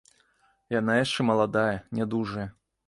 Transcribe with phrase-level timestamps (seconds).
[0.79, 2.49] Яна яшчэ маладая, нядужая.